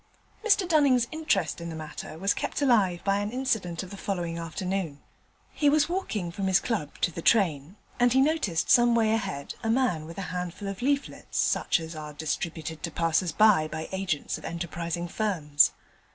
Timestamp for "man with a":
9.69-10.23